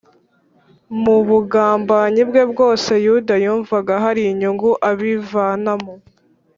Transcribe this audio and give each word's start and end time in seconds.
mu 1.01 1.17
bugambanyi 1.27 2.21
bwe 2.29 2.43
bwose, 2.51 2.91
yuda 3.05 3.33
yumvaga 3.43 3.93
hari 4.03 4.21
inyungu 4.31 4.69
abivanamo 4.89 5.93